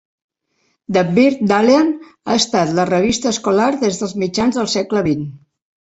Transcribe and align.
"The 0.97 1.03
Birkdalian" 1.17 1.93
ha 2.09 2.39
estat 2.39 2.73
la 2.81 2.89
revista 2.95 3.33
escolar 3.37 3.71
des 3.87 4.05
de 4.05 4.13
mitjans 4.27 4.63
segle 4.79 5.11
XX. 5.17 5.27